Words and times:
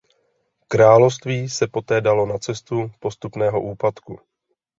Království 0.71 1.49
se 1.49 1.67
poté 1.67 2.01
dalo 2.01 2.25
na 2.25 2.37
cestu 2.37 2.91
postupného 2.99 3.61
úpadku. 3.61 4.19